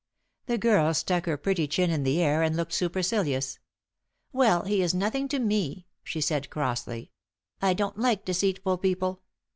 The 0.47 0.57
girl 0.57 0.95
stuck 0.95 1.27
her 1.27 1.37
pretty 1.37 1.67
chin 1.67 1.91
in 1.91 2.01
the 2.03 2.23
air 2.23 2.41
and 2.41 2.57
looked 2.57 2.73
supercilious. 2.73 3.59
"Well, 4.33 4.63
he 4.63 4.81
is 4.81 4.95
nothing 4.95 5.27
to 5.27 5.37
me," 5.37 5.85
she 6.03 6.21
said, 6.21 6.49
crossly. 6.49 7.11
"I 7.61 7.75
don't 7.75 7.99
like 7.99 8.25
deceitful 8.25 8.79
people. 8.79 9.21